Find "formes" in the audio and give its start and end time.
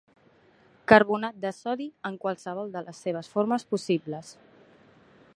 3.35-3.67